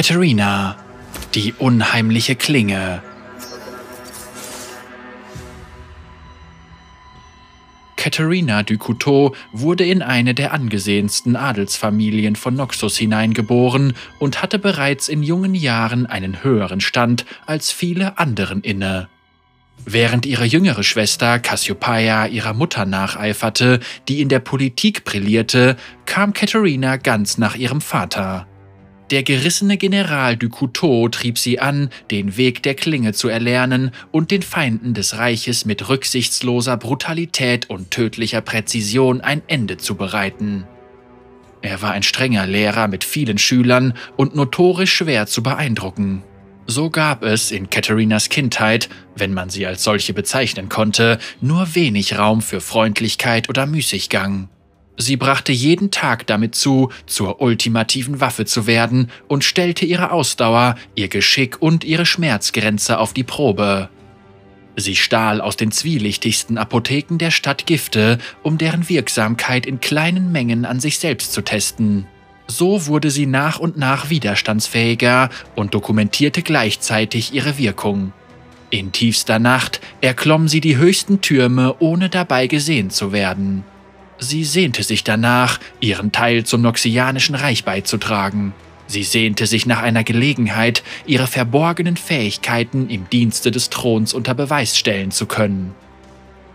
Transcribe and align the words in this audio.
Katharina, 0.00 0.76
die 1.34 1.52
unheimliche 1.52 2.34
Klinge. 2.34 3.02
Katharina 7.96 8.62
du 8.62 8.78
Couteau 8.78 9.34
wurde 9.52 9.84
in 9.84 10.00
eine 10.00 10.32
der 10.32 10.54
angesehensten 10.54 11.36
Adelsfamilien 11.36 12.34
von 12.34 12.54
Noxus 12.54 12.96
hineingeboren 12.96 13.92
und 14.18 14.40
hatte 14.40 14.58
bereits 14.58 15.10
in 15.10 15.22
jungen 15.22 15.54
Jahren 15.54 16.06
einen 16.06 16.42
höheren 16.42 16.80
Stand 16.80 17.26
als 17.44 17.70
viele 17.70 18.16
anderen 18.16 18.62
inne. 18.62 19.10
Während 19.84 20.24
ihre 20.24 20.46
jüngere 20.46 20.82
Schwester 20.82 21.38
Cassiopeia 21.38 22.24
ihrer 22.24 22.54
Mutter 22.54 22.86
nacheiferte, 22.86 23.80
die 24.08 24.22
in 24.22 24.30
der 24.30 24.40
Politik 24.40 25.04
brillierte, 25.04 25.76
kam 26.06 26.32
Katharina 26.32 26.96
ganz 26.96 27.36
nach 27.36 27.54
ihrem 27.54 27.82
Vater. 27.82 28.46
Der 29.10 29.24
gerissene 29.24 29.76
General 29.76 30.36
du 30.36 30.48
Couteau 30.48 31.08
trieb 31.08 31.36
sie 31.36 31.58
an, 31.58 31.90
den 32.12 32.36
Weg 32.36 32.62
der 32.62 32.74
Klinge 32.74 33.12
zu 33.12 33.28
erlernen 33.28 33.90
und 34.12 34.30
den 34.30 34.42
Feinden 34.42 34.94
des 34.94 35.18
Reiches 35.18 35.64
mit 35.64 35.88
rücksichtsloser 35.88 36.76
Brutalität 36.76 37.68
und 37.68 37.90
tödlicher 37.90 38.40
Präzision 38.40 39.20
ein 39.20 39.42
Ende 39.48 39.78
zu 39.78 39.96
bereiten. 39.96 40.64
Er 41.60 41.82
war 41.82 41.90
ein 41.90 42.04
strenger 42.04 42.46
Lehrer 42.46 42.86
mit 42.86 43.02
vielen 43.02 43.38
Schülern 43.38 43.94
und 44.16 44.36
notorisch 44.36 44.94
schwer 44.94 45.26
zu 45.26 45.42
beeindrucken. 45.42 46.22
So 46.68 46.88
gab 46.88 47.24
es 47.24 47.50
in 47.50 47.68
Katharinas 47.68 48.28
Kindheit, 48.28 48.88
wenn 49.16 49.34
man 49.34 49.50
sie 49.50 49.66
als 49.66 49.82
solche 49.82 50.14
bezeichnen 50.14 50.68
konnte, 50.68 51.18
nur 51.40 51.74
wenig 51.74 52.16
Raum 52.16 52.42
für 52.42 52.60
Freundlichkeit 52.60 53.48
oder 53.48 53.66
Müßiggang. 53.66 54.48
Sie 55.00 55.16
brachte 55.16 55.50
jeden 55.50 55.90
Tag 55.90 56.26
damit 56.26 56.54
zu, 56.54 56.90
zur 57.06 57.40
ultimativen 57.40 58.20
Waffe 58.20 58.44
zu 58.44 58.66
werden 58.66 59.10
und 59.28 59.44
stellte 59.44 59.86
ihre 59.86 60.10
Ausdauer, 60.10 60.74
ihr 60.94 61.08
Geschick 61.08 61.62
und 61.62 61.84
ihre 61.84 62.04
Schmerzgrenze 62.04 62.98
auf 62.98 63.14
die 63.14 63.24
Probe. 63.24 63.88
Sie 64.76 64.96
stahl 64.96 65.40
aus 65.40 65.56
den 65.56 65.72
zwielichtigsten 65.72 66.58
Apotheken 66.58 67.16
der 67.16 67.30
Stadt 67.30 67.64
Gifte, 67.64 68.18
um 68.42 68.58
deren 68.58 68.90
Wirksamkeit 68.90 69.64
in 69.64 69.80
kleinen 69.80 70.32
Mengen 70.32 70.66
an 70.66 70.80
sich 70.80 70.98
selbst 70.98 71.32
zu 71.32 71.40
testen. 71.40 72.06
So 72.46 72.86
wurde 72.86 73.10
sie 73.10 73.24
nach 73.24 73.58
und 73.58 73.78
nach 73.78 74.10
widerstandsfähiger 74.10 75.30
und 75.56 75.72
dokumentierte 75.72 76.42
gleichzeitig 76.42 77.32
ihre 77.32 77.56
Wirkung. 77.56 78.12
In 78.68 78.92
tiefster 78.92 79.38
Nacht 79.38 79.80
erklomm 80.02 80.46
sie 80.46 80.60
die 80.60 80.76
höchsten 80.76 81.22
Türme, 81.22 81.76
ohne 81.78 82.10
dabei 82.10 82.48
gesehen 82.48 82.90
zu 82.90 83.12
werden. 83.12 83.64
Sie 84.20 84.44
sehnte 84.44 84.82
sich 84.82 85.02
danach, 85.02 85.58
ihren 85.80 86.12
Teil 86.12 86.44
zum 86.44 86.60
Noxianischen 86.60 87.34
Reich 87.34 87.64
beizutragen. 87.64 88.52
Sie 88.86 89.02
sehnte 89.02 89.46
sich 89.46 89.66
nach 89.66 89.82
einer 89.82 90.04
Gelegenheit, 90.04 90.82
ihre 91.06 91.26
verborgenen 91.26 91.96
Fähigkeiten 91.96 92.90
im 92.90 93.08
Dienste 93.08 93.50
des 93.50 93.70
Throns 93.70 94.12
unter 94.12 94.34
Beweis 94.34 94.76
stellen 94.76 95.10
zu 95.10 95.24
können. 95.26 95.74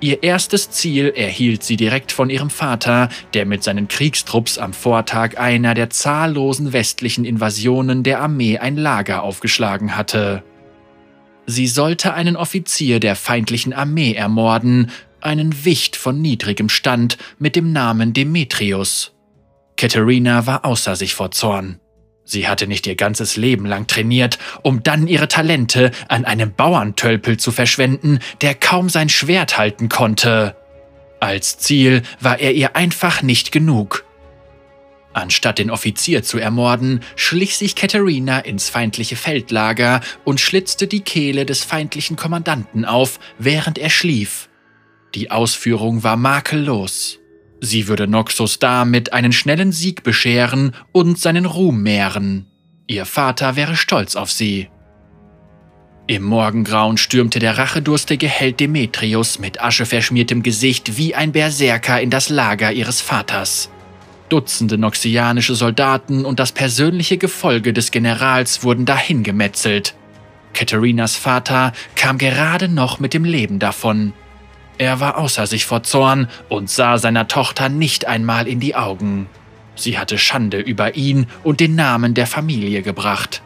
Ihr 0.00 0.22
erstes 0.22 0.70
Ziel 0.70 1.12
erhielt 1.16 1.64
sie 1.64 1.76
direkt 1.76 2.12
von 2.12 2.30
ihrem 2.30 2.50
Vater, 2.50 3.08
der 3.34 3.44
mit 3.44 3.64
seinen 3.64 3.88
Kriegstrupps 3.88 4.56
am 4.56 4.72
Vortag 4.72 5.38
einer 5.38 5.74
der 5.74 5.90
zahllosen 5.90 6.72
westlichen 6.72 7.24
Invasionen 7.24 8.04
der 8.04 8.20
Armee 8.20 8.58
ein 8.58 8.76
Lager 8.76 9.24
aufgeschlagen 9.24 9.96
hatte. 9.96 10.44
Sie 11.46 11.66
sollte 11.66 12.14
einen 12.14 12.36
Offizier 12.36 13.00
der 13.00 13.16
feindlichen 13.16 13.72
Armee 13.72 14.12
ermorden, 14.12 14.92
einen 15.20 15.64
Wicht 15.64 15.96
von 15.96 16.20
niedrigem 16.20 16.68
Stand 16.68 17.18
mit 17.38 17.56
dem 17.56 17.72
Namen 17.72 18.12
Demetrius. 18.12 19.12
Katharina 19.76 20.46
war 20.46 20.64
außer 20.64 20.96
sich 20.96 21.14
vor 21.14 21.30
Zorn. 21.30 21.80
Sie 22.24 22.46
hatte 22.46 22.66
nicht 22.66 22.86
ihr 22.86 22.94
ganzes 22.94 23.36
Leben 23.36 23.64
lang 23.64 23.86
trainiert, 23.86 24.38
um 24.62 24.82
dann 24.82 25.06
ihre 25.06 25.28
Talente 25.28 25.92
an 26.08 26.26
einem 26.26 26.52
Bauerntölpel 26.52 27.38
zu 27.38 27.52
verschwenden, 27.52 28.18
der 28.42 28.54
kaum 28.54 28.90
sein 28.90 29.08
Schwert 29.08 29.56
halten 29.56 29.88
konnte. 29.88 30.54
Als 31.20 31.58
Ziel 31.58 32.02
war 32.20 32.38
er 32.38 32.52
ihr 32.52 32.76
einfach 32.76 33.22
nicht 33.22 33.50
genug. 33.50 34.04
Anstatt 35.14 35.58
den 35.58 35.70
Offizier 35.70 36.22
zu 36.22 36.38
ermorden, 36.38 37.00
schlich 37.16 37.56
sich 37.56 37.74
Katharina 37.74 38.40
ins 38.40 38.68
feindliche 38.68 39.16
Feldlager 39.16 40.00
und 40.24 40.38
schlitzte 40.38 40.86
die 40.86 41.00
Kehle 41.00 41.46
des 41.46 41.64
feindlichen 41.64 42.16
Kommandanten 42.16 42.84
auf, 42.84 43.18
während 43.38 43.78
er 43.78 43.90
schlief. 43.90 44.47
Die 45.14 45.30
Ausführung 45.30 46.02
war 46.04 46.16
makellos. 46.16 47.18
Sie 47.60 47.88
würde 47.88 48.06
Noxus 48.06 48.58
damit 48.58 49.12
einen 49.12 49.32
schnellen 49.32 49.72
Sieg 49.72 50.02
bescheren 50.02 50.72
und 50.92 51.18
seinen 51.18 51.46
Ruhm 51.46 51.82
mehren. 51.82 52.46
Ihr 52.86 53.04
Vater 53.04 53.56
wäre 53.56 53.76
stolz 53.76 54.16
auf 54.16 54.30
sie. 54.30 54.68
Im 56.06 56.22
Morgengrauen 56.22 56.96
stürmte 56.96 57.38
der 57.38 57.58
rachedurstige 57.58 58.28
Held 58.28 58.60
Demetrius 58.60 59.38
mit 59.38 59.60
ascheverschmiertem 59.60 60.42
Gesicht 60.42 60.96
wie 60.96 61.14
ein 61.14 61.32
Berserker 61.32 62.00
in 62.00 62.08
das 62.08 62.30
Lager 62.30 62.72
ihres 62.72 63.02
Vaters. 63.02 63.70
Dutzende 64.30 64.78
noxianische 64.78 65.54
Soldaten 65.54 66.24
und 66.24 66.38
das 66.40 66.52
persönliche 66.52 67.18
Gefolge 67.18 67.72
des 67.72 67.90
Generals 67.90 68.62
wurden 68.62 68.86
dahingemetzelt. 68.86 69.94
Katharinas 70.54 71.16
Vater 71.16 71.72
kam 71.94 72.16
gerade 72.16 72.68
noch 72.68 73.00
mit 73.00 73.12
dem 73.12 73.24
Leben 73.24 73.58
davon. 73.58 74.12
Er 74.78 75.00
war 75.00 75.18
außer 75.18 75.46
sich 75.46 75.66
vor 75.66 75.82
Zorn 75.82 76.28
und 76.48 76.70
sah 76.70 76.98
seiner 76.98 77.26
Tochter 77.26 77.68
nicht 77.68 78.06
einmal 78.06 78.46
in 78.46 78.60
die 78.60 78.76
Augen. 78.76 79.28
Sie 79.74 79.98
hatte 79.98 80.18
Schande 80.18 80.58
über 80.58 80.96
ihn 80.96 81.26
und 81.42 81.60
den 81.60 81.74
Namen 81.74 82.14
der 82.14 82.26
Familie 82.26 82.82
gebracht. 82.82 83.42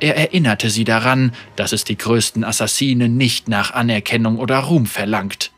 Er 0.00 0.16
erinnerte 0.16 0.68
sie 0.68 0.84
daran, 0.84 1.32
dass 1.54 1.72
es 1.72 1.84
die 1.84 1.96
größten 1.96 2.44
Assassinen 2.44 3.16
nicht 3.16 3.48
nach 3.48 3.70
Anerkennung 3.72 4.38
oder 4.38 4.58
Ruhm 4.58 4.86
verlangt. 4.86 5.52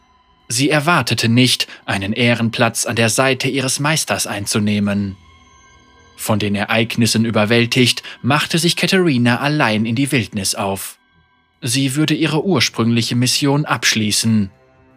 Sie 0.47 0.71
erwartete 0.71 1.29
nicht, 1.29 1.67
einen 1.85 2.13
Ehrenplatz 2.13 2.87
an 2.87 2.97
der 2.97 3.09
Seite 3.09 3.49
ihres 3.49 3.81
Meisters 3.81 4.27
einzunehmen. 4.27 5.17
Von 6.17 6.39
den 6.39 6.55
Ereignissen 6.55 7.25
überwältigt, 7.25 8.03
machte 8.23 8.59
sich 8.59 8.77
Katharina 8.77 9.41
allein 9.41 9.85
in 9.87 9.95
die 9.95 10.11
Wildnis 10.11 10.55
auf. 10.55 10.99
Sie 11.61 11.97
würde 11.97 12.15
ihre 12.15 12.45
ursprüngliche 12.45 13.15
Mission 13.15 13.65
abschließen, 13.65 14.51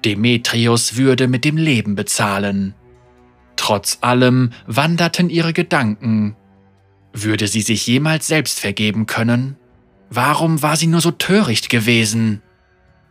Demetrius 0.06 0.96
würde 0.96 1.28
mit 1.28 1.46
dem 1.46 1.58
Leben 1.58 1.96
bezahlen. 1.96 2.74
Trotz 3.56 4.00
allem 4.02 4.52
wanderten 4.66 5.30
ihre 5.30 5.54
Gedanken. 5.54 6.36
Würde 7.14 7.48
sie 7.48 7.62
sich 7.62 7.86
jemals 7.86 8.28
selbst 8.28 8.60
vergeben 8.60 9.06
können? 9.06 9.58
Warum 10.10 10.62
war 10.62 10.76
sie 10.76 10.88
nur 10.88 11.02
so 11.02 11.12
töricht 11.12 11.70
gewesen? 11.70 12.42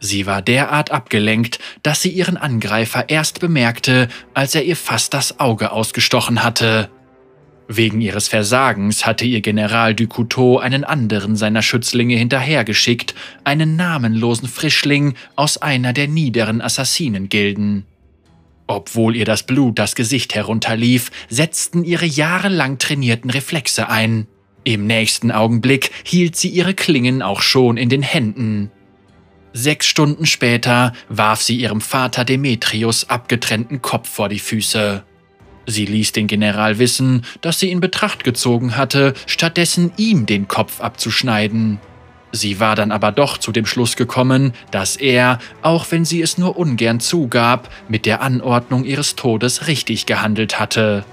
Sie 0.00 0.26
war 0.26 0.40
derart 0.42 0.90
abgelenkt, 0.90 1.58
dass 1.82 2.00
sie 2.02 2.08
ihren 2.08 2.36
Angreifer 2.36 3.08
erst 3.10 3.40
bemerkte, 3.40 4.08
als 4.32 4.54
er 4.54 4.64
ihr 4.64 4.76
fast 4.76 5.12
das 5.12 5.38
Auge 5.38 5.72
ausgestochen 5.72 6.42
hatte. 6.42 6.90
Wegen 7.72 8.00
ihres 8.00 8.26
Versagens 8.26 9.06
hatte 9.06 9.25
ihr 9.25 9.42
General 9.42 9.94
du 9.94 10.08
Couteau 10.08 10.58
einen 10.58 10.82
anderen 10.82 11.36
seiner 11.36 11.62
Schützlinge 11.62 12.16
hinterhergeschickt, 12.16 13.14
einen 13.44 13.76
namenlosen 13.76 14.48
Frischling 14.48 15.14
aus 15.36 15.56
einer 15.56 15.92
der 15.92 16.08
niederen 16.08 16.60
Assassinengilden. 16.62 17.84
Obwohl 18.66 19.14
ihr 19.14 19.25
das 19.25 19.44
Blut 19.44 19.78
das 19.78 19.94
Gesicht 19.94 20.34
herunterlief, 20.34 21.12
setzten 21.28 21.84
ihre 21.84 22.06
jahrelang 22.06 22.78
trainierten 22.78 23.31
Reflexe 23.31 23.88
ein. 23.88 24.26
Im 24.64 24.88
nächsten 24.88 25.31
Augenblick 25.31 25.92
hielt 26.02 26.34
sie 26.34 26.48
ihre 26.48 26.75
Klingen 26.75 27.22
auch 27.22 27.41
schon 27.41 27.76
in 27.76 27.88
den 27.88 28.02
Händen. 28.02 28.72
Sechs 29.52 29.87
Stunden 29.87 30.26
später 30.26 30.92
warf 31.08 31.41
sie 31.41 31.54
ihrem 31.54 31.81
Vater 31.81 32.25
Demetrius 32.25 33.08
abgetrennten 33.08 33.81
Kopf 33.81 34.08
vor 34.08 34.28
die 34.28 34.41
Füße. 34.41 35.04
Sie 35.70 35.86
ließ 35.86 36.10
den 36.10 36.26
General 36.26 36.81
wissen, 36.81 37.25
dass 37.42 37.60
sie 37.60 37.70
in 37.70 37.78
Betracht 37.78 38.25
gezogen 38.25 38.76
hatte, 38.76 39.14
stattdessen 39.26 39.93
ihm 39.96 40.26
den 40.26 40.49
Kopf 40.49 40.81
abzuschneiden. 40.81 41.78
Sie 42.32 42.58
war 42.58 42.75
dann 42.75 42.90
aber 42.90 43.12
doch 43.12 43.38
zu 43.38 43.52
dem 43.52 43.67
Schluss 43.67 43.94
gekommen, 43.94 44.52
dass 44.72 44.96
er, 44.96 45.38
auch 45.62 45.87
wenn 45.90 46.05
sie 46.05 46.22
es 46.22 46.38
nur 46.38 46.56
ungern 46.56 46.99
zugab, 46.99 47.70
mit 47.88 48.05
der 48.05 48.20
Anordnung 48.20 48.84
ihres 48.84 49.14
Todes 49.14 49.69
richtig 49.69 50.06
gehandelt 50.06 50.58
hatte. 50.58 51.05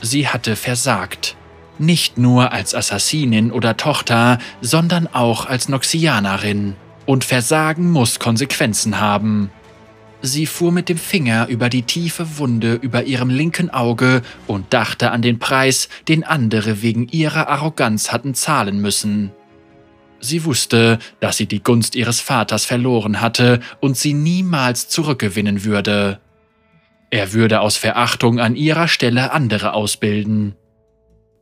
Sie 0.00 0.26
hatte 0.26 0.56
versagt. 0.56 1.36
Nicht 1.78 2.18
nur 2.18 2.50
als 2.50 2.74
Assassinin 2.74 3.52
oder 3.52 3.76
Tochter, 3.76 4.38
sondern 4.60 5.06
auch 5.06 5.46
als 5.46 5.68
Noxianerin. 5.68 6.74
Und 7.06 7.24
Versagen 7.24 7.90
muss 7.90 8.18
Konsequenzen 8.18 8.98
haben. 8.98 9.50
Sie 10.24 10.46
fuhr 10.46 10.70
mit 10.70 10.88
dem 10.88 10.98
Finger 10.98 11.48
über 11.48 11.68
die 11.68 11.82
tiefe 11.82 12.38
Wunde 12.38 12.74
über 12.74 13.02
ihrem 13.02 13.28
linken 13.28 13.70
Auge 13.70 14.22
und 14.46 14.72
dachte 14.72 15.10
an 15.10 15.20
den 15.20 15.40
Preis, 15.40 15.88
den 16.06 16.22
andere 16.22 16.80
wegen 16.80 17.08
ihrer 17.08 17.48
Arroganz 17.48 18.12
hatten 18.12 18.32
zahlen 18.34 18.80
müssen. 18.80 19.32
Sie 20.20 20.44
wusste, 20.44 21.00
dass 21.18 21.36
sie 21.36 21.46
die 21.46 21.64
Gunst 21.64 21.96
ihres 21.96 22.20
Vaters 22.20 22.64
verloren 22.64 23.20
hatte 23.20 23.58
und 23.80 23.96
sie 23.96 24.14
niemals 24.14 24.88
zurückgewinnen 24.88 25.64
würde. 25.64 26.20
Er 27.10 27.32
würde 27.32 27.60
aus 27.60 27.76
Verachtung 27.76 28.38
an 28.38 28.54
ihrer 28.54 28.86
Stelle 28.86 29.32
andere 29.32 29.74
ausbilden. 29.74 30.54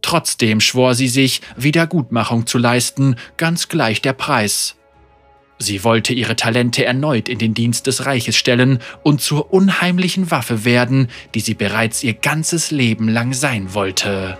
Trotzdem 0.01 0.61
schwor 0.61 0.95
sie 0.95 1.09
sich, 1.09 1.43
Wiedergutmachung 1.59 2.47
zu 2.47 2.57
leisten, 2.57 3.17
ganz 3.37 3.69
gleich 3.69 4.01
der 4.01 4.15
Preis. 4.15 4.80
Sie 5.63 5.85
wollte 5.85 6.15
ihre 6.15 6.37
Talente 6.37 6.87
erneut 6.87 7.29
in 7.29 7.39
den 7.39 7.53
Dienst 7.53 7.87
des 7.87 8.07
Reiches 8.07 8.35
stellen 8.35 8.79
und 9.03 9.21
zur 9.21 9.53
unheimlichen 9.53 10.31
Waffe 10.31 10.65
werden, 10.65 11.09
die 11.35 11.41
sie 11.41 11.53
bereits 11.53 12.03
ihr 12.03 12.15
ganzes 12.15 12.71
Leben 12.71 13.09
lang 13.09 13.35
sein 13.35 13.75
wollte. 13.75 14.39